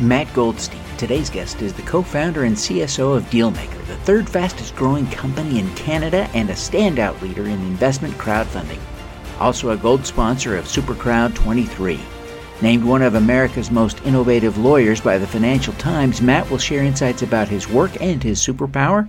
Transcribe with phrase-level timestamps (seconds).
[0.00, 0.80] Matt Goldstein.
[0.98, 5.60] Today's guest is the co founder and CSO of Dealmaker, the third fastest growing company
[5.60, 8.80] in Canada and a standout leader in investment crowdfunding.
[9.38, 12.00] Also, a gold sponsor of SuperCrowd 23.
[12.60, 17.22] Named one of America's most innovative lawyers by the Financial Times, Matt will share insights
[17.22, 19.08] about his work and his superpower.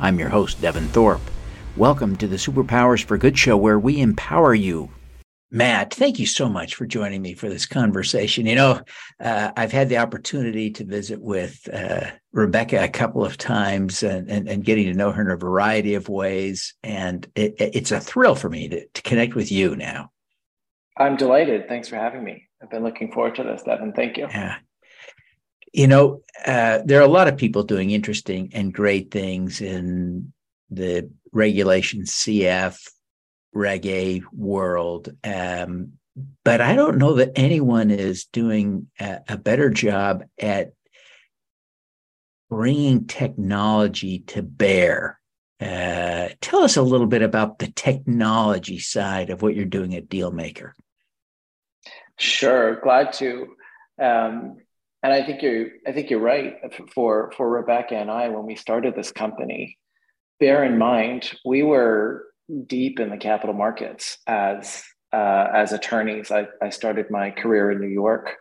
[0.00, 1.30] I'm your host, Devin Thorpe.
[1.76, 4.90] Welcome to the Superpowers for Good show, where we empower you
[5.50, 8.46] Matt, thank you so much for joining me for this conversation.
[8.46, 8.80] You know,
[9.20, 14.28] uh, I've had the opportunity to visit with uh, Rebecca a couple of times and,
[14.28, 16.74] and, and, getting to know her in a variety of ways.
[16.82, 20.10] And it, it's a thrill for me to, to connect with you now.
[20.96, 21.68] I'm delighted.
[21.68, 22.48] Thanks for having me.
[22.62, 23.92] I've been looking forward to this, Devin.
[23.92, 24.26] Thank you.
[24.28, 24.56] Yeah.
[25.72, 30.32] You know, uh, there are a lot of people doing interesting and great things in
[30.70, 32.78] the regulation CF
[33.54, 35.14] Reg A world.
[35.22, 35.92] Um,
[36.44, 40.72] but I don't know that anyone is doing a, a better job at
[42.50, 45.18] bringing technology to bear.
[45.60, 50.08] Uh, tell us a little bit about the technology side of what you're doing at
[50.08, 50.72] Dealmaker.
[52.18, 53.56] Sure, glad to.
[54.00, 54.58] Um,
[55.02, 56.56] and I think you're I think you're right
[56.94, 59.78] for for Rebecca and I when we started this company.
[60.40, 62.24] Bear in mind, we were
[62.66, 66.30] deep in the capital markets as uh, as attorneys.
[66.30, 68.36] I, I started my career in New York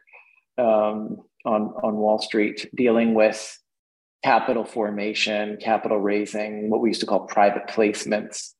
[0.58, 3.58] um, on on Wall Street, dealing with
[4.24, 8.54] capital formation, capital raising, what we used to call private placements,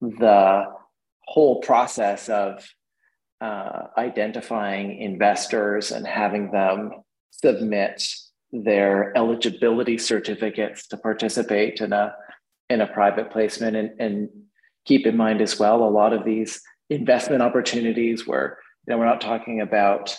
[0.00, 0.64] the
[1.20, 2.68] whole process of
[3.40, 6.90] uh, identifying investors and having them
[7.30, 8.02] submit
[8.52, 12.14] their eligibility certificates to participate in a
[12.68, 14.28] in a private placement and, and
[14.86, 19.04] keep in mind as well a lot of these investment opportunities where you know we're
[19.04, 20.16] not talking about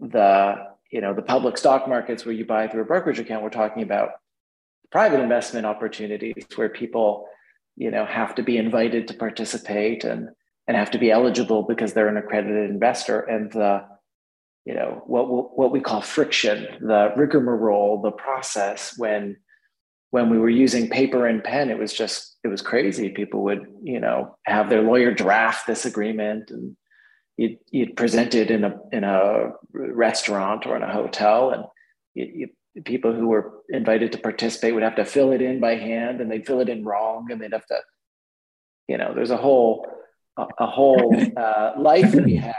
[0.00, 0.54] the
[0.90, 3.42] you know the public stock markets where you buy through a brokerage account.
[3.42, 4.10] We're talking about
[4.90, 7.26] private investment opportunities where people
[7.76, 10.28] you know have to be invited to participate and
[10.68, 13.20] and have to be eligible because they're an accredited investor.
[13.20, 13.84] And the
[14.64, 19.36] you know what what we call friction the rigmarole the process when
[20.12, 23.08] when we were using paper and pen, it was just it was crazy.
[23.08, 26.76] People would you know have their lawyer draft this agreement, and
[27.38, 31.64] you'd, you'd present it in a in a restaurant or in a hotel, and
[32.14, 35.76] you, you, people who were invited to participate would have to fill it in by
[35.76, 37.78] hand, and they'd fill it in wrong, and they'd have to,
[38.88, 39.86] you know, there's a whole
[40.36, 42.54] a, a whole uh, life we had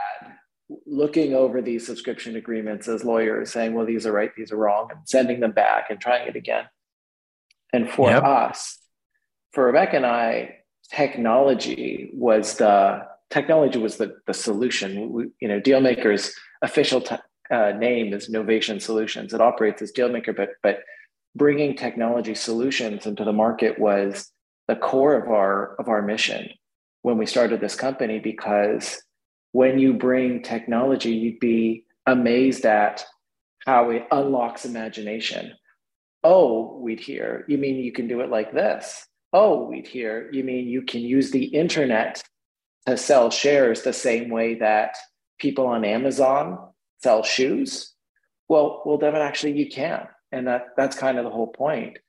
[0.87, 4.89] looking over these subscription agreements as lawyers, saying, well, these are right, these are wrong,
[4.89, 6.65] and sending them back and trying it again.
[7.73, 8.23] And for yep.
[8.23, 8.77] us,
[9.51, 10.57] for Rebecca and I,
[10.91, 15.11] technology was the technology was the, the solution.
[15.11, 17.15] We, you know, Dealmaker's official t-
[17.51, 19.33] uh, name is Novation Solutions.
[19.33, 20.79] It operates as Dealmaker, but but
[21.35, 24.31] bringing technology solutions into the market was
[24.67, 26.49] the core of our of our mission
[27.01, 28.19] when we started this company.
[28.19, 29.01] Because
[29.51, 33.03] when you bring technology, you'd be amazed at
[33.65, 35.53] how it unlocks imagination
[36.23, 39.05] Oh, we'd hear, you mean you can do it like this?
[39.33, 42.23] Oh, we'd hear, you mean you can use the internet
[42.87, 44.95] to sell shares the same way that
[45.39, 46.59] people on Amazon
[47.01, 47.93] sell shoes?
[48.47, 50.07] Well, well, Devin, actually you can.
[50.31, 51.99] And that, that's kind of the whole point.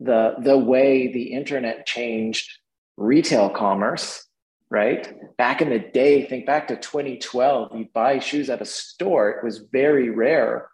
[0.00, 2.50] The, the way the internet changed
[2.96, 4.26] retail commerce,
[4.70, 5.36] right?
[5.36, 9.44] Back in the day, think back to 2012, you buy shoes at a store, it
[9.44, 10.68] was very rare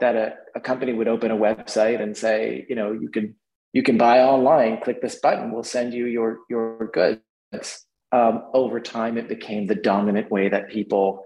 [0.00, 3.34] that a, a company would open a website and say, you know, you can
[3.72, 7.86] you can buy online, click this button, we'll send you your your goods.
[8.12, 11.24] Um, over time, it became the dominant way that people,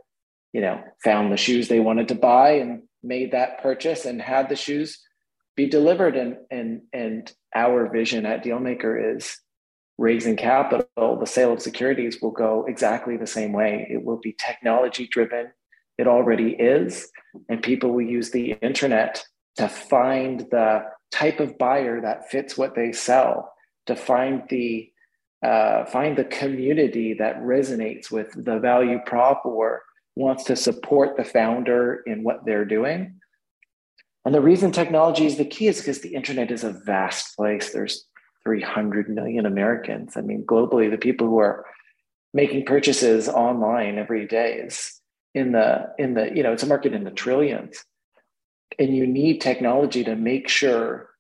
[0.52, 4.48] you know, found the shoes they wanted to buy and made that purchase and had
[4.48, 5.00] the shoes
[5.56, 6.16] be delivered.
[6.16, 9.40] And and and our vision at Dealmaker is
[9.98, 11.18] raising capital.
[11.18, 13.88] The sale of securities will go exactly the same way.
[13.90, 15.52] It will be technology driven.
[15.98, 17.10] It already is.
[17.48, 19.24] And people will use the internet
[19.56, 23.52] to find the type of buyer that fits what they sell,
[23.86, 24.90] to find the
[25.42, 29.82] uh, find the community that resonates with the value prop or
[30.16, 33.20] wants to support the founder in what they're doing.
[34.24, 37.72] And the reason technology is the key is because the internet is a vast place.
[37.72, 38.06] There's
[38.42, 40.16] 300 million Americans.
[40.16, 41.64] I mean, globally, the people who are
[42.32, 44.95] making purchases online every day is
[45.36, 47.84] in the in the you know it's a market in the trillions
[48.78, 51.10] and you need technology to make sure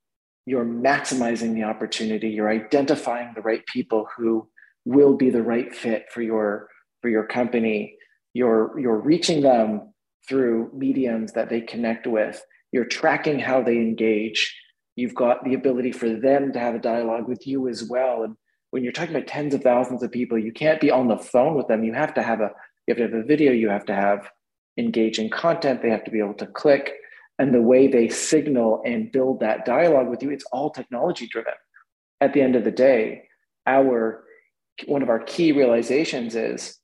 [0.46, 4.48] you're maximizing the opportunity you're identifying the right people who
[4.84, 6.68] will be the right fit for your
[7.02, 7.96] for your company
[8.34, 9.92] you're you're reaching them
[10.28, 12.42] through mediums that they connect with
[12.76, 14.54] you're tracking how they engage.
[14.96, 18.22] You've got the ability for them to have a dialogue with you as well.
[18.22, 18.36] And
[18.70, 21.54] when you're talking about tens of thousands of people, you can't be on the phone
[21.54, 21.84] with them.
[21.84, 22.50] You have to have a
[22.86, 23.52] you have to have a video.
[23.52, 24.30] You have to have
[24.78, 25.82] engaging content.
[25.82, 26.94] They have to be able to click,
[27.38, 31.54] and the way they signal and build that dialogue with you, it's all technology driven.
[32.20, 33.24] At the end of the day,
[33.66, 34.24] our
[34.86, 36.78] one of our key realizations is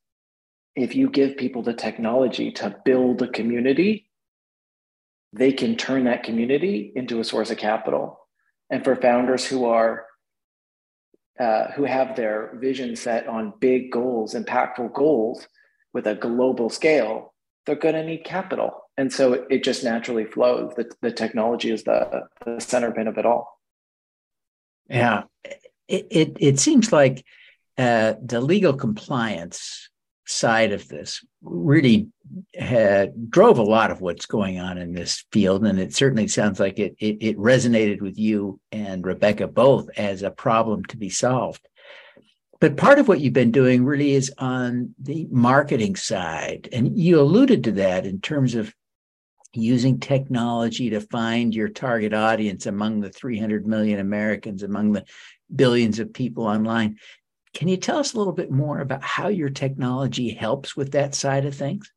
[0.74, 4.10] if you give people the technology to build a community,
[5.32, 8.18] they can turn that community into a source of capital.
[8.70, 10.06] And for founders who are
[11.38, 15.46] uh, who have their vision set on big goals, impactful goals
[15.92, 17.34] with a global scale,
[17.66, 18.82] they're going to need capital.
[18.96, 20.74] And so it, it just naturally flows.
[20.76, 23.60] The, the technology is the, the center pin of it all.
[24.88, 25.24] Yeah.
[25.88, 27.24] It, it, it seems like
[27.78, 29.88] uh, the legal compliance
[30.26, 32.08] side of this really
[32.54, 36.60] had, drove a lot of what's going on in this field, and it certainly sounds
[36.60, 41.10] like it, it, it resonated with you and Rebecca both as a problem to be
[41.10, 41.66] solved.
[42.62, 47.18] But part of what you've been doing really is on the marketing side, and you
[47.18, 48.72] alluded to that in terms of
[49.52, 55.04] using technology to find your target audience among the 300 million Americans, among the
[55.52, 56.98] billions of people online.
[57.52, 61.16] Can you tell us a little bit more about how your technology helps with that
[61.16, 61.90] side of things?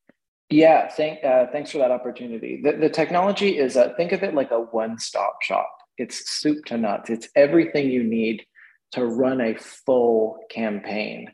[0.49, 2.59] Yeah, thank, uh, thanks for that opportunity.
[2.63, 5.69] The, the technology is, a, think of it like a one stop shop.
[5.99, 8.47] It's soup to nuts, it's everything you need
[8.95, 11.31] to run a full campaign,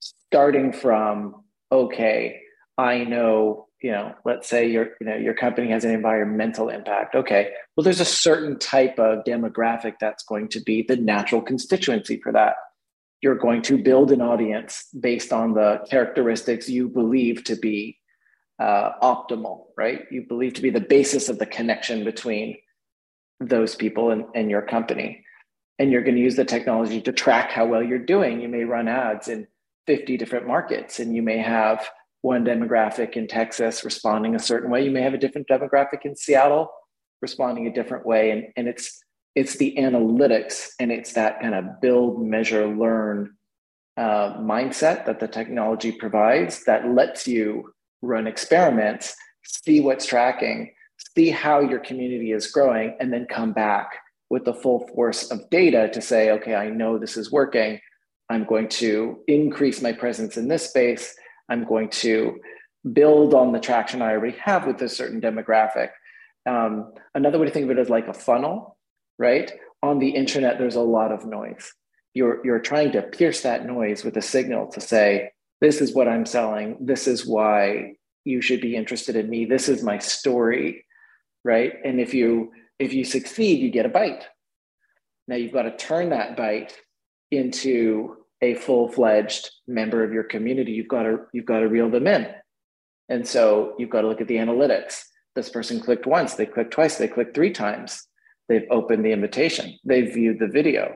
[0.00, 2.40] starting from, okay,
[2.78, 7.14] I know, you know, let's say your, you know, your company has an environmental impact.
[7.14, 12.20] Okay, well, there's a certain type of demographic that's going to be the natural constituency
[12.22, 12.54] for that
[13.24, 17.98] you're going to build an audience based on the characteristics you believe to be
[18.60, 20.02] uh, optimal, right?
[20.10, 22.58] You believe to be the basis of the connection between
[23.40, 25.23] those people and, and your company.
[25.78, 28.40] And you're going to use the technology to track how well you're doing.
[28.40, 29.46] You may run ads in
[29.86, 31.88] 50 different markets, and you may have
[32.22, 34.84] one demographic in Texas responding a certain way.
[34.84, 36.70] You may have a different demographic in Seattle
[37.20, 38.30] responding a different way.
[38.30, 39.02] And, and it's
[39.34, 43.34] it's the analytics and it's that kind of build, measure, learn
[43.96, 50.72] uh, mindset that the technology provides that lets you run experiments, see what's tracking,
[51.16, 53.88] see how your community is growing, and then come back
[54.30, 57.80] with the full force of data to say, okay, I know this is working.
[58.30, 61.14] I'm going to increase my presence in this space.
[61.48, 62.40] I'm going to
[62.92, 65.90] build on the traction I already have with this certain demographic.
[66.46, 68.74] Um, another way to think of it is like a funnel
[69.18, 69.52] right?
[69.82, 71.72] On the internet, there's a lot of noise.
[72.14, 75.30] You're, you're trying to pierce that noise with a signal to say,
[75.60, 76.76] this is what I'm selling.
[76.80, 77.94] This is why
[78.24, 79.44] you should be interested in me.
[79.44, 80.84] This is my story,
[81.44, 81.72] right?
[81.84, 82.52] And if you
[82.84, 84.24] if you succeed, you get a bite.
[85.26, 86.76] Now you've got to turn that bite
[87.30, 90.72] into a full-fledged member of your community.
[90.72, 92.28] You've got to you've got to reel them in.
[93.08, 95.02] And so you've got to look at the analytics.
[95.34, 98.06] This person clicked once, they clicked twice, they clicked three times
[98.48, 100.94] they've opened the invitation they've viewed the video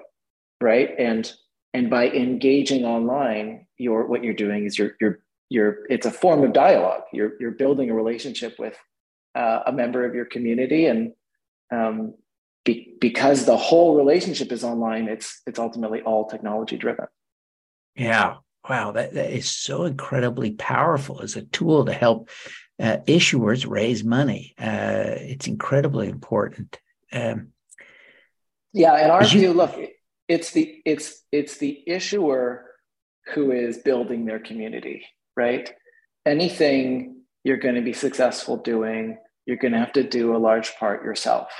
[0.60, 1.32] right and
[1.74, 6.42] and by engaging online you're what you're doing is you're you're you're it's a form
[6.44, 8.76] of dialogue you're you're building a relationship with
[9.34, 11.12] uh, a member of your community and
[11.70, 12.14] um,
[12.64, 17.06] be, because the whole relationship is online it's it's ultimately all technology driven.
[17.94, 18.36] Yeah.
[18.68, 18.92] Wow.
[18.92, 22.30] That, that is so incredibly powerful as a tool to help
[22.80, 24.54] uh, issuers raise money.
[24.58, 26.78] Uh, it's incredibly important.
[27.12, 27.48] Um,
[28.72, 29.74] yeah, in our view, look,
[30.28, 32.66] it's the it's it's the issuer
[33.32, 35.04] who is building their community,
[35.36, 35.72] right?
[36.26, 39.18] Anything you're going to be successful doing,
[39.48, 41.50] you're going to have to do a large part yourself.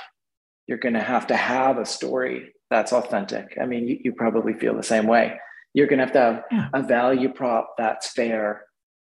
[0.67, 3.57] You're going to have to have a story that's authentic.
[3.59, 5.39] I mean, you, you probably feel the same way.
[5.73, 6.69] You're going to have to have yeah.
[6.71, 8.65] a value prop that's fair.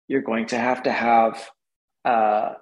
[0.09, 1.47] You're going to have to have
[2.07, 2.55] uh,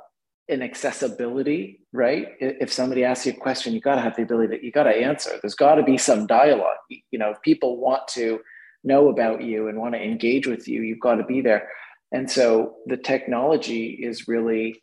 [0.49, 2.27] an accessibility, right?
[2.41, 4.85] If somebody asks you a question, you got to have the ability that you got
[4.85, 5.39] to answer.
[5.41, 6.79] There's got to be some dialogue.
[7.13, 8.41] You know, if people want to
[8.83, 11.69] know about you and want to engage with you, you've got to be there.
[12.11, 14.81] And so the technology is really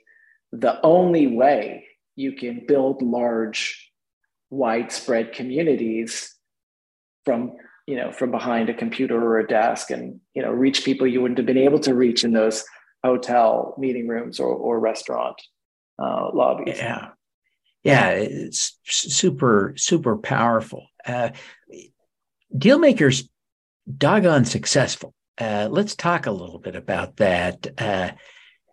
[0.60, 1.86] the only way
[2.16, 3.92] you can build large,
[4.50, 6.34] widespread communities
[7.26, 7.54] from
[7.88, 11.22] you know from behind a computer or a desk and you know reach people you
[11.22, 12.64] wouldn't have been able to reach in those
[13.04, 15.36] hotel meeting rooms or, or restaurant
[16.02, 16.78] uh, lobbies.
[16.78, 17.10] Yeah,
[17.84, 20.88] yeah, it's super super powerful.
[21.06, 21.30] Uh,
[22.56, 23.28] Dealmakers,
[23.98, 25.14] doggone successful.
[25.38, 27.68] Uh, let's talk a little bit about that.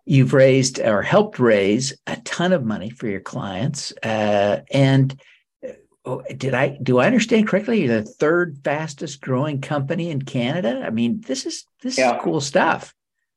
[0.05, 3.93] You've raised or helped raise a ton of money for your clients.
[4.03, 5.19] Uh, and
[5.65, 5.71] uh,
[6.03, 7.85] oh, did I do I understand correctly?
[7.85, 10.83] You're the third fastest growing company in Canada.
[10.85, 12.17] I mean, this is this yeah.
[12.17, 12.93] is cool stuff.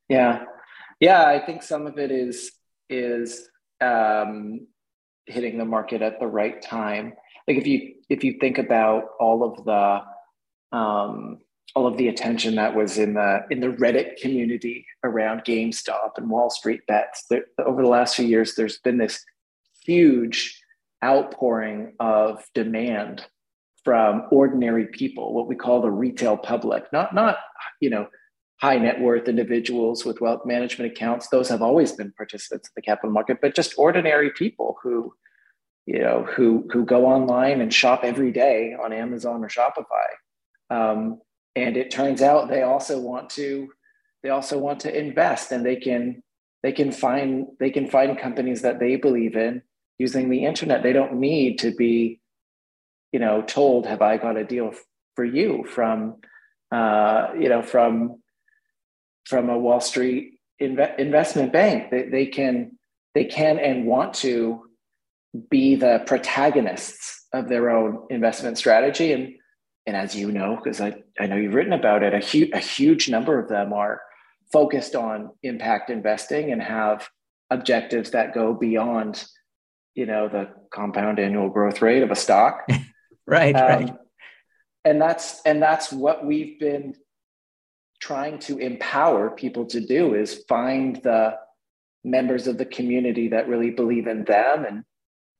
[0.08, 0.44] Yeah,
[0.98, 1.24] yeah.
[1.24, 2.50] I think some of it is
[2.90, 3.48] is
[3.80, 4.66] um,
[5.26, 7.12] hitting the market at the right time.
[7.46, 11.38] Like if you if you think about all of the um,
[11.76, 16.30] all of the attention that was in the in the Reddit community around GameStop and
[16.30, 17.26] Wall Street bets.
[17.28, 19.22] There, over the last few years, there's been this
[19.84, 20.58] huge
[21.04, 23.26] outpouring of demand
[23.84, 27.36] from ordinary people, what we call the retail public, not not
[27.80, 28.08] you know
[28.58, 31.28] high net worth individuals with wealth management accounts.
[31.28, 35.12] Those have always been participants in the capital market, but just ordinary people who
[35.84, 40.08] you know who who go online and shop every day on Amazon or Shopify.
[40.70, 41.20] Um,
[41.56, 43.68] and it turns out they also want to
[44.22, 46.22] they also want to invest and they can
[46.62, 49.62] they can find they can find companies that they believe in
[49.98, 50.82] using the internet.
[50.82, 52.20] They don't need to be
[53.12, 54.72] you know told have i got a deal
[55.14, 56.16] for you from
[56.70, 58.20] uh, you know from
[59.24, 61.90] from a wall street inve- investment bank?
[61.90, 62.78] They, they can
[63.14, 64.62] they can and want to
[65.50, 69.12] be the protagonists of their own investment strategy.
[69.12, 69.34] And
[69.86, 72.58] and as you know, because I, I know you've written about it, a, hu- a
[72.58, 74.00] huge number of them are
[74.52, 77.08] focused on impact investing and have
[77.50, 79.24] objectives that go beyond,
[79.94, 82.68] you know, the compound annual growth rate of a stock.
[83.26, 83.94] right, um, right.
[84.84, 86.94] And that's and that's what we've been
[88.00, 91.36] trying to empower people to do is find the
[92.04, 94.84] members of the community that really believe in them and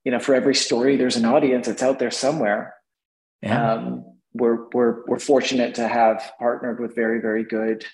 [0.04, 2.74] you know for every story there's an audience that's out there somewhere
[3.40, 3.74] yeah.
[3.74, 7.84] um, we're, we're, we're fortunate to have partnered with very, very good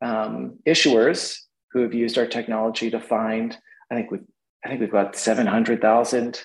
[0.00, 1.38] um, issuers
[1.72, 3.56] who have used our technology to find,
[3.90, 4.24] I think we've,
[4.64, 6.42] I think we've got 700,000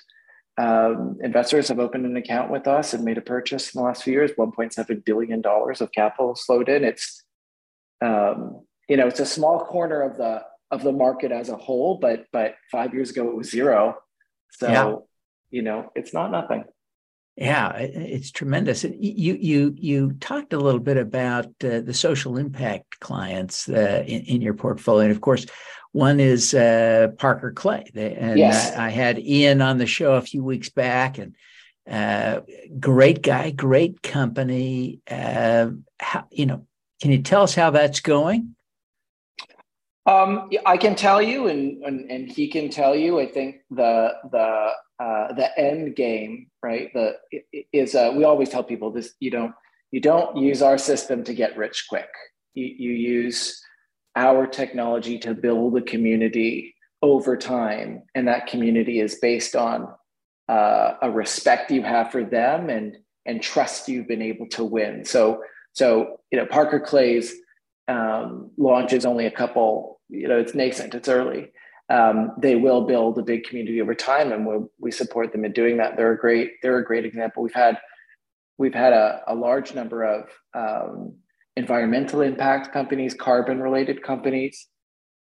[0.58, 4.04] um, investors have opened an account with us and made a purchase in the last
[4.04, 4.32] few years.
[4.38, 6.84] 1.7 billion dollars of capital flowed in.
[6.84, 7.24] It's
[8.02, 11.98] um, you know it's a small corner of the of the market as a whole,
[11.98, 13.98] but but five years ago it was zero.
[14.52, 14.96] So yeah.
[15.50, 16.66] you know it's not nothing.
[17.36, 18.84] Yeah, it's tremendous.
[18.84, 24.22] You you you talked a little bit about uh, the social impact clients uh, in,
[24.25, 25.48] in, your portfolio, and of course,
[25.94, 27.90] one is uh, Parker Clay.
[27.96, 28.75] And yes.
[28.75, 31.36] I, I, had Ian on the show a few weeks back, and
[31.90, 32.42] uh,
[32.80, 35.00] great guy, great company.
[35.10, 36.68] Uh, how, you know,
[37.02, 38.56] can you tell us how that's going?
[40.06, 43.20] Um, I can tell you, and, and and he can tell you.
[43.20, 44.72] I think the the
[45.03, 46.89] uh, the end game, right?
[46.93, 47.17] The
[47.74, 49.53] is uh, we always tell people this: you don't
[49.91, 52.07] you don't use our system to get rich quick.
[52.53, 53.62] You, you use
[54.15, 59.89] our technology to build a community over time, and that community is based on
[60.48, 65.03] uh, a respect you have for them and and trust you've been able to win.
[65.03, 65.43] So
[65.74, 67.33] so you know Parker Clay's
[67.89, 70.00] um, launch is only a couple.
[70.07, 70.95] You know it's nascent.
[70.95, 71.51] It's early
[71.90, 75.52] um, they will build a big community over time, and we we support them in
[75.52, 75.98] doing that.
[75.98, 77.44] They're a great they're a great example.
[77.44, 77.80] We've had
[78.58, 81.16] we've had a, a large number of um,
[81.56, 84.68] environmental impact companies, carbon related companies.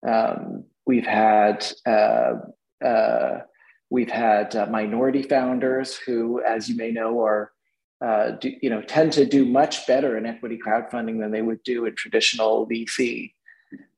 [0.06, 2.34] Um, we've had uh,
[2.84, 3.40] uh,
[3.90, 7.52] we've had uh, minority founders who, as you may know, are
[8.04, 11.62] uh, do, you know tend to do much better in equity crowdfunding than they would
[11.64, 13.32] do in traditional VC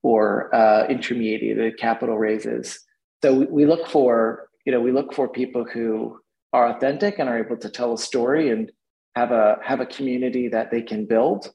[0.02, 2.80] or uh, intermediated capital raises.
[3.22, 6.20] So we, we look for, you know, we look for people who
[6.52, 8.70] are authentic and are able to tell a story and
[9.14, 11.52] have a have a community that they can build.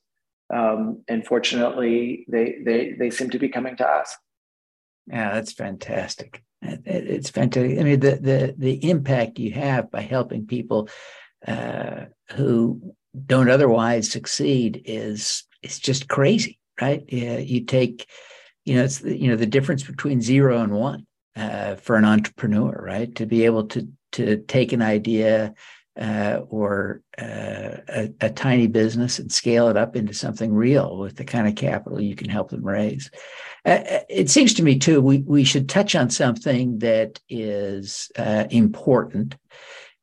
[0.54, 4.16] Um, and fortunately, they they they seem to be coming to us.
[5.08, 6.44] Yeah, that's fantastic.
[6.62, 7.80] It's fantastic.
[7.80, 10.90] I mean, the the the impact you have by helping people
[11.48, 12.94] uh, who
[13.26, 17.04] don't otherwise succeed is is just crazy right?
[17.08, 18.08] Yeah, you take,
[18.66, 22.72] you know, it's you know the difference between zero and one uh, for an entrepreneur,
[22.72, 23.14] right?
[23.16, 25.54] To be able to to take an idea
[26.00, 31.16] uh, or uh, a, a, tiny business and scale it up into something real with
[31.18, 33.12] the kind of capital you can help them raise.
[33.64, 38.12] Uh, uh, it seems to me too we we should touch on something that is
[38.18, 39.36] uh, important.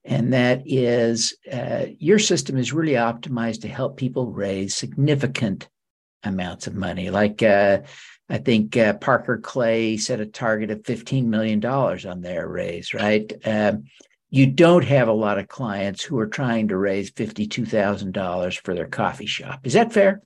[0.04, 1.34] And that is,
[1.98, 5.68] your system is really optimized to help people raise significant
[6.22, 7.10] amounts of money.
[7.10, 7.80] Like uh,
[8.28, 13.32] I think uh, Parker Clay set a target of $15 million on their raise, right?
[13.44, 13.84] Um,
[14.30, 18.86] you don't have a lot of clients who are trying to raise $52,000 for their
[18.86, 19.60] coffee shop.
[19.64, 20.22] Is that fair?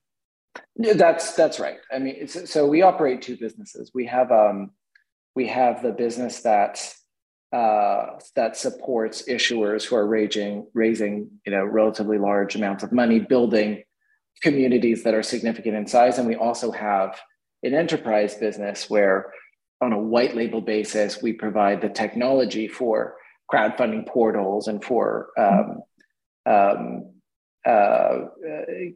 [0.77, 1.79] Yeah, that's that's right.
[1.93, 3.91] I mean, so we operate two businesses.
[3.93, 4.71] We have um,
[5.35, 6.95] we have the business that
[7.53, 13.19] uh, that supports issuers who are raising raising you know relatively large amounts of money,
[13.19, 13.83] building
[14.43, 17.19] communities that are significant in size, and we also have
[17.63, 19.33] an enterprise business where
[19.81, 23.17] on a white label basis we provide the technology for
[23.53, 25.83] crowdfunding portals and for um,
[26.47, 27.11] um,
[27.67, 28.19] uh,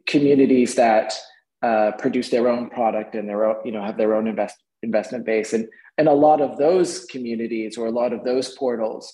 [0.07, 1.13] communities that
[1.61, 5.25] uh, produce their own product and their own, you know, have their own invest, investment
[5.25, 5.53] base.
[5.53, 5.67] And,
[5.97, 9.13] and a lot of those communities or a lot of those portals,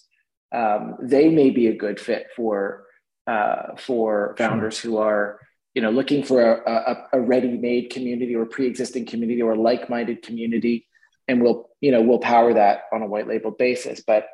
[0.54, 2.86] um, they may be a good fit for
[3.28, 5.40] uh, for founders who are,
[5.76, 10.22] you know, looking for a, a, a ready-made community or pre-existing community or a like-minded
[10.22, 10.88] community,
[11.28, 14.02] and we'll, you know, we'll power that on a white label basis.
[14.06, 14.28] But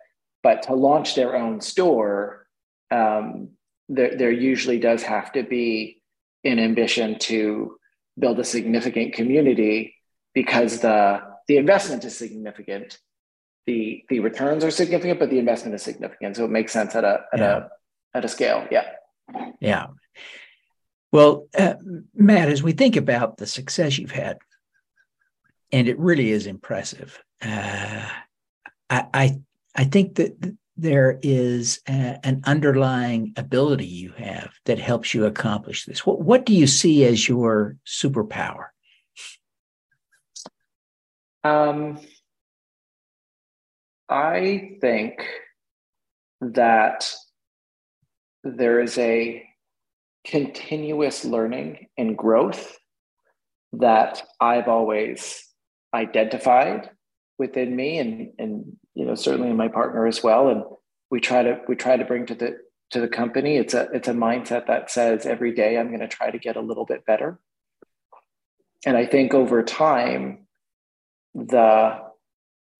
[0.43, 2.47] but to launch their own store,
[2.91, 3.49] um,
[3.89, 6.01] there, there usually does have to be
[6.43, 7.77] an ambition to
[8.17, 9.95] build a significant community
[10.33, 12.99] because the the investment is significant.
[13.65, 16.35] The the returns are significant but the investment is significant.
[16.35, 17.67] So it makes sense at a at yeah.
[18.13, 18.67] a at a scale.
[18.69, 18.85] Yeah.
[19.59, 19.87] Yeah
[21.11, 21.75] well uh,
[22.13, 24.37] matt as we think about the success you've had
[25.71, 28.07] and it really is impressive uh,
[28.89, 29.39] I, I
[29.75, 35.85] i think that there is a, an underlying ability you have that helps you accomplish
[35.85, 36.05] this.
[36.05, 38.67] What, what do you see as your superpower?
[41.43, 41.99] Um,
[44.09, 45.23] I think
[46.41, 47.13] that
[48.43, 49.43] there is a
[50.25, 52.77] continuous learning and growth
[53.73, 55.47] that I've always
[55.93, 56.89] identified
[57.37, 60.49] within me and, and you know certainly in my partner as well.
[60.49, 60.63] And
[61.09, 62.57] we try to we try to bring to the
[62.91, 63.57] to the company.
[63.57, 66.55] It's a it's a mindset that says every day i'm going to try to get
[66.55, 67.39] a little bit better.
[68.85, 70.47] And i think over time
[71.33, 71.99] the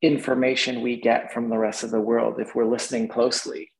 [0.02, 3.72] information we get from the rest of the world if we're listening closely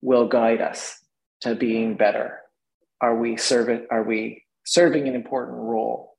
[0.00, 0.98] will guide us
[1.42, 2.40] to being better
[3.00, 6.16] are we serving are we serving an important role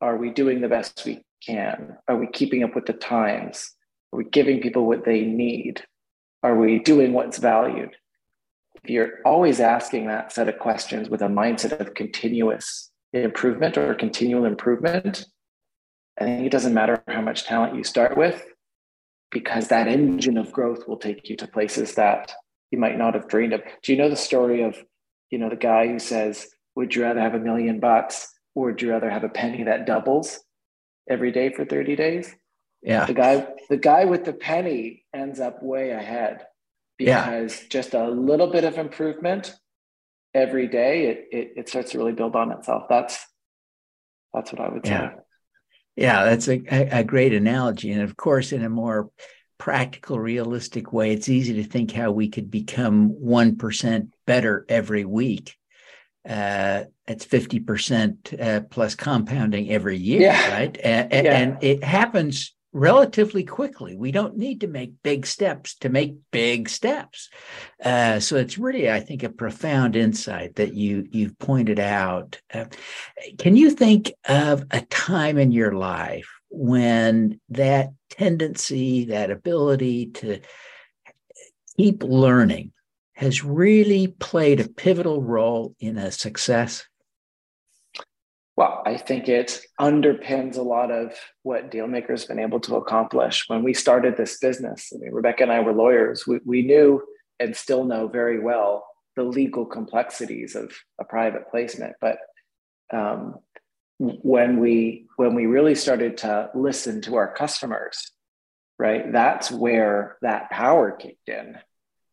[0.00, 3.74] are we doing the best we can are we keeping up with the times
[4.14, 5.82] are we giving people what they need?
[6.44, 7.96] Are we doing what's valued?
[8.76, 13.92] If you're always asking that set of questions with a mindset of continuous improvement or
[13.96, 15.26] continual improvement,
[16.20, 18.46] I think it doesn't matter how much talent you start with,
[19.32, 22.32] because that engine of growth will take you to places that
[22.70, 23.62] you might not have dreamed of.
[23.82, 24.76] Do you know the story of,
[25.34, 28.80] you know, the guy who says, "Would you rather have a million bucks, or would
[28.80, 30.38] you rather have a penny that doubles
[31.10, 32.32] every day for 30 days?"
[32.84, 33.04] Yeah.
[33.06, 36.46] The guy, the guy with the penny ends up way ahead
[36.96, 37.68] because yeah.
[37.68, 39.52] just a little bit of improvement
[40.34, 42.84] every day, it, it, it starts to really build on itself.
[42.88, 43.26] That's,
[44.32, 45.10] that's what I would yeah.
[45.10, 45.16] say.
[45.96, 47.90] Yeah, that's a, a great analogy.
[47.90, 49.10] And of course, in a more
[49.58, 55.56] practical, realistic way, it's easy to think how we could become 1% better every week.
[56.28, 60.50] Uh, it's 50% uh, plus compounding every year, yeah.
[60.52, 60.78] right?
[60.82, 61.36] And, yeah.
[61.36, 63.94] and it happens relatively quickly.
[63.94, 67.30] We don't need to make big steps to make big steps.
[67.82, 72.40] Uh, so it's really, I think, a profound insight that you you've pointed out.
[72.52, 72.66] Uh,
[73.38, 80.40] can you think of a time in your life when that tendency, that ability to
[81.76, 82.72] keep learning,
[83.14, 86.86] has really played a pivotal role in a success?
[88.56, 93.48] Well, I think it underpins a lot of what Dealmaker's been able to accomplish.
[93.48, 96.26] When we started this business, I mean, Rebecca and I were lawyers.
[96.26, 97.02] We, we knew
[97.40, 101.94] and still know very well the legal complexities of a private placement.
[102.00, 102.18] But
[102.92, 103.36] um,
[103.98, 108.12] when we when we really started to listen to our customers,
[108.78, 111.56] right, that's where that power kicked in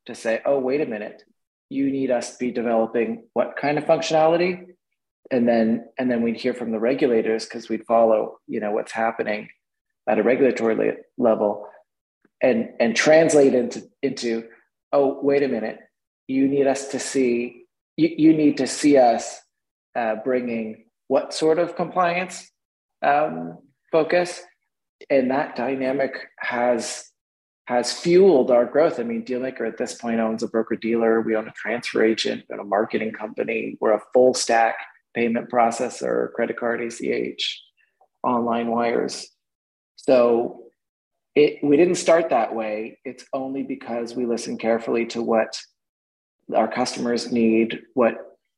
[0.05, 1.23] to say, "Oh, wait a minute,
[1.69, 4.71] you need us to be developing what kind of functionality?"
[5.31, 8.91] and then and then we'd hear from the regulators because we'd follow you know what's
[8.91, 9.49] happening
[10.07, 11.67] at a regulatory level
[12.41, 14.43] and and translate into into
[14.91, 15.79] oh wait a minute
[16.27, 17.65] you need us to see
[17.97, 19.39] you, you need to see us
[19.95, 22.49] uh, bringing what sort of compliance
[23.01, 23.57] um,
[23.91, 24.41] focus
[25.09, 27.10] and that dynamic has
[27.71, 28.99] has fueled our growth.
[28.99, 31.21] I mean, Dealmaker at this point owns a broker dealer.
[31.21, 33.77] We own a transfer agent, we own a marketing company.
[33.79, 34.75] We're a full stack
[35.15, 37.63] payment processor, credit card, ACH,
[38.23, 39.25] online wires.
[39.95, 40.65] So
[41.33, 42.99] it, we didn't start that way.
[43.05, 45.57] It's only because we listen carefully to what
[46.53, 48.15] our customers need, what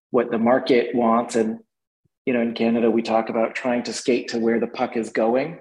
[0.10, 1.60] what the market wants, and
[2.26, 5.12] you know, in Canada, we talk about trying to skate to where the puck is
[5.12, 5.60] going,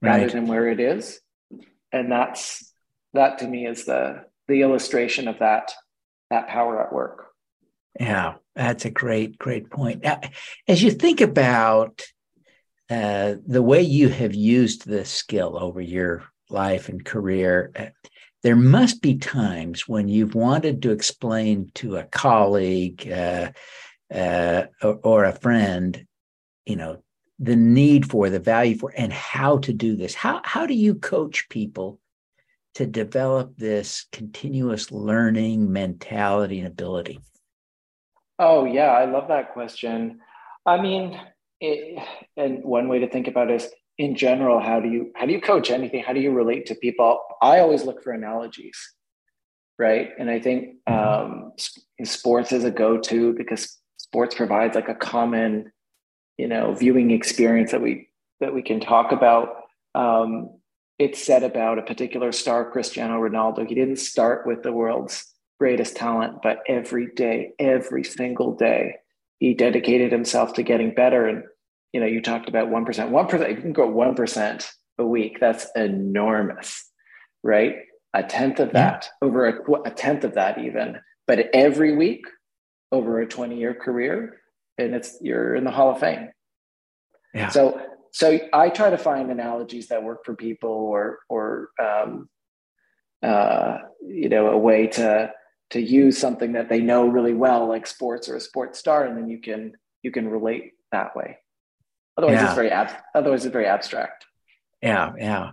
[0.00, 0.20] right.
[0.20, 1.20] rather than where it is.
[1.92, 2.72] And that's
[3.14, 5.72] that to me is the the illustration of that
[6.30, 7.26] that power at work.
[7.98, 10.04] Yeah, that's a great great point.
[10.66, 12.02] As you think about
[12.90, 17.86] uh, the way you have used this skill over your life and career, uh,
[18.42, 23.52] there must be times when you've wanted to explain to a colleague uh,
[24.12, 26.04] uh, or, or, a friend,
[26.66, 27.02] you know,
[27.42, 30.14] the need for, the value for, and how to do this.
[30.14, 31.98] How how do you coach people
[32.74, 37.20] to develop this continuous learning mentality and ability?
[38.38, 40.20] Oh yeah, I love that question.
[40.64, 41.20] I mean,
[41.60, 41.98] it,
[42.36, 45.32] and one way to think about it is in general how do you how do
[45.32, 48.76] you coach anything how do you relate to people i always look for analogies
[49.78, 51.52] right and i think um,
[52.02, 55.70] sports is a go-to because sports provides like a common
[56.38, 58.08] you know viewing experience that we
[58.40, 59.56] that we can talk about
[59.94, 60.50] um,
[60.98, 65.24] it's said about a particular star cristiano ronaldo he didn't start with the world's
[65.60, 68.94] greatest talent but every day every single day
[69.38, 71.44] he dedicated himself to getting better and
[71.92, 72.86] you know, you talked about 1%.
[72.86, 75.38] 1%, you can go 1% a week.
[75.40, 76.88] That's enormous,
[77.42, 77.76] right?
[78.14, 79.28] A tenth of that, yeah.
[79.28, 80.98] over a, a tenth of that even.
[81.26, 82.24] But every week
[82.90, 84.38] over a 20 year career,
[84.82, 86.30] and it's you're in the Hall of Fame.
[87.34, 87.48] Yeah.
[87.48, 87.80] So
[88.12, 92.28] so I try to find analogies that work for people or or um,
[93.22, 95.32] uh, you know a way to
[95.70, 99.16] to use something that they know really well like sports or a sports star and
[99.16, 101.38] then you can you can relate that way
[102.16, 102.46] Otherwise, yeah.
[102.46, 104.26] it's very ab- otherwise it's very abstract.
[104.82, 105.52] Yeah, yeah.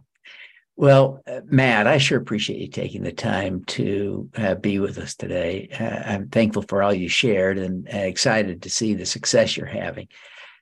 [0.80, 5.14] Well, uh, Matt, I sure appreciate you taking the time to uh, be with us
[5.14, 5.68] today.
[5.78, 9.66] Uh, I'm thankful for all you shared and uh, excited to see the success you're
[9.66, 10.08] having.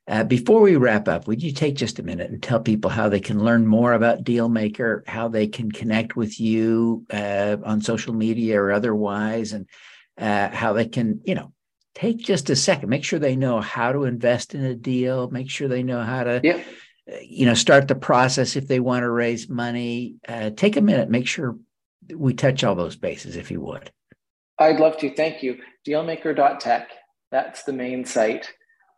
[0.08, 3.10] Uh, before we wrap up, would you take just a minute and tell people how
[3.10, 8.60] they can learn more about Dealmaker, how they can connect with you on social media
[8.60, 9.68] or otherwise, and
[10.18, 11.54] how they can, you know,
[11.94, 15.50] take just a second make sure they know how to invest in a deal make
[15.50, 16.64] sure they know how to.
[17.22, 20.16] You know start the process if they want to raise money.
[20.28, 21.58] Uh, take a minute make sure
[22.14, 23.92] we touch all those bases if you would.
[24.60, 25.60] I'd love to thank you.
[25.88, 26.90] Dealmaker.tech
[27.32, 28.52] that's the main site.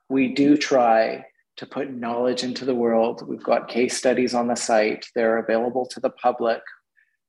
[0.10, 1.26] We do try
[1.58, 3.28] to put knowledge into the world.
[3.28, 5.06] We've got case studies on the site.
[5.15, 6.62] They're available to the public.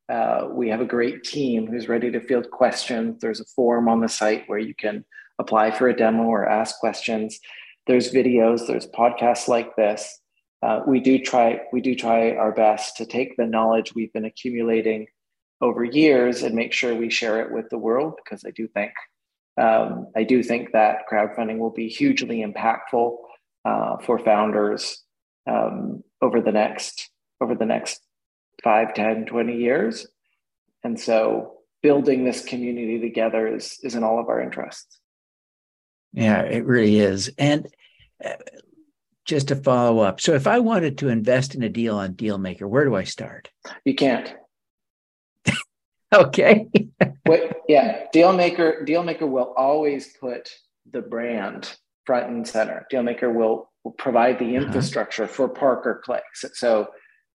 [0.09, 3.21] Uh, we have a great team who's ready to field questions.
[3.21, 5.05] There's a forum on the site where you can
[5.39, 7.39] apply for a demo or ask questions.
[7.87, 10.20] There's videos, there's podcasts like this.
[10.63, 14.27] Uh, we do try we do try our best to take the knowledge we've been
[14.27, 15.07] accumulating
[15.61, 18.93] over years and make sure we share it with the world because I do think
[19.61, 23.17] um, I do think that crowdfunding will be hugely impactful
[23.65, 25.03] uh, for founders
[25.47, 28.01] um, over the next over the next
[28.63, 30.07] 5 10 20 years
[30.85, 35.01] and so building this community together is is in all of our interests
[36.13, 37.31] yeah, it really is.
[37.39, 37.69] And
[38.25, 38.35] uh,
[39.31, 42.69] just to follow up, so if I wanted to invest in a deal on Dealmaker,
[42.69, 43.51] where do I start?
[43.85, 44.35] You can't.
[46.15, 46.67] okay.
[47.25, 47.63] What?
[47.69, 48.87] Yeah, Dealmaker.
[48.87, 50.51] Dealmaker will always put
[50.91, 52.87] the brand front and center.
[52.93, 54.67] Dealmaker will, will provide the uh-huh.
[54.67, 55.33] infrastructure uh-huh.
[55.33, 56.21] for Parker Clay.
[56.35, 56.89] So, so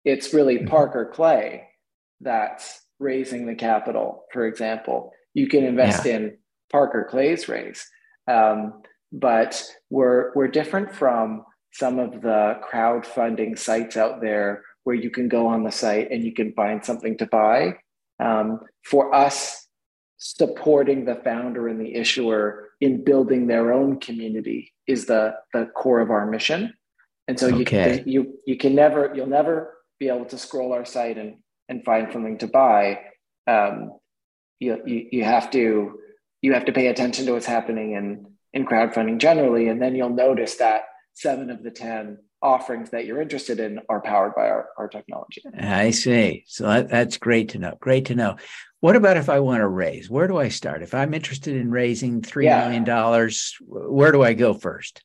[0.05, 0.69] it's really mm-hmm.
[0.69, 1.69] Parker Clay
[2.21, 4.25] that's raising the capital.
[4.33, 6.17] For example, you can invest yeah.
[6.17, 6.39] in
[6.71, 7.87] Parker Clay's raise
[8.29, 15.11] um, but we're we're different from some of the crowdfunding sites out there where you
[15.11, 17.77] can go on the site and you can find something to buy.
[18.21, 19.67] Um, for us,
[20.19, 26.01] supporting the founder and the issuer in building their own community is the the core
[26.01, 26.75] of our mission.
[27.27, 28.03] And so okay.
[28.07, 31.37] you you you can never you'll never be able to scroll our site and
[31.69, 33.01] and find something to buy.
[33.47, 33.93] Um,
[34.61, 35.99] you, you you have to
[36.43, 40.11] you have to pay attention to what's happening in in crowdfunding generally, and then you'll
[40.11, 40.83] notice that
[41.15, 45.43] seven of the ten offerings that you're interested in are powered by our, our technology.
[45.59, 46.45] I see.
[46.49, 47.77] So that, that's great to know.
[47.81, 48.37] Great to know.
[48.81, 50.11] What about if I want to raise?
[50.11, 50.83] Where do I start?
[50.83, 52.65] If I'm interested in raising three yeah.
[52.65, 55.03] million dollars, where do I go first?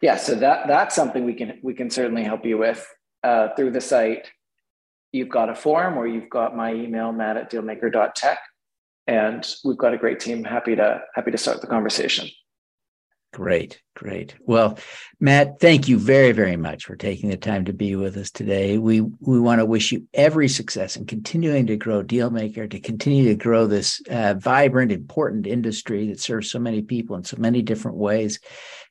[0.00, 2.84] Yeah, so that that's something we can we can certainly help you with
[3.22, 4.30] uh, through the site.
[5.12, 8.38] You've got a form, or you've got my email, matt at dealmaker.tech
[9.06, 12.28] and we've got a great team happy to happy to start the conversation
[13.32, 14.78] great great well
[15.20, 18.78] matt thank you very very much for taking the time to be with us today
[18.78, 23.24] we we want to wish you every success in continuing to grow dealmaker to continue
[23.24, 27.62] to grow this uh, vibrant important industry that serves so many people in so many
[27.62, 28.38] different ways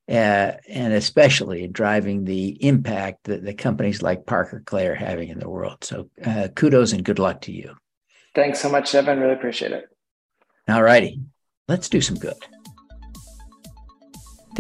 [0.10, 5.30] uh, and especially in driving the impact that the companies like Parker Clay are having
[5.30, 5.84] in the world.
[5.84, 7.76] So uh, kudos and good luck to you.
[8.36, 9.20] Thanks so much, Evan.
[9.20, 9.86] Really appreciate it.
[10.68, 11.22] All righty,
[11.68, 12.36] let's do some good.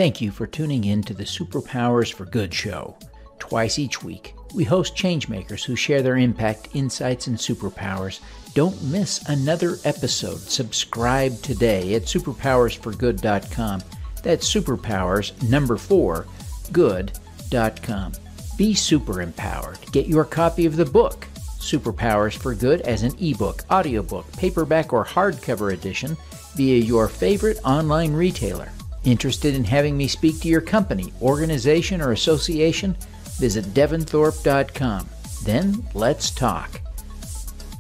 [0.01, 2.97] Thank you for tuning in to the Superpowers for Good show.
[3.37, 8.19] Twice each week, we host changemakers who share their impact, insights, and superpowers.
[8.55, 10.39] Don't miss another episode.
[10.39, 13.83] Subscribe today at superpowersforgood.com.
[14.23, 16.25] That's superpowers number four,
[16.71, 18.13] good.com.
[18.57, 19.77] Be super empowered.
[19.91, 21.27] Get your copy of the book,
[21.59, 26.17] Superpowers for Good, as an ebook, audiobook, paperback, or hardcover edition
[26.55, 28.71] via your favorite online retailer.
[29.03, 32.95] Interested in having me speak to your company, organization, or association?
[33.39, 35.09] Visit devinthorpe.com.
[35.43, 36.81] Then let's talk.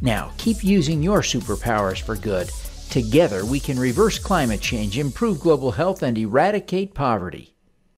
[0.01, 2.49] Now, keep using your superpowers for good.
[2.89, 7.53] Together, we can reverse climate change, improve global health, and eradicate poverty.